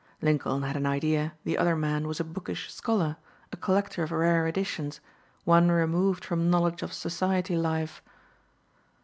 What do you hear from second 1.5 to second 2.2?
other man was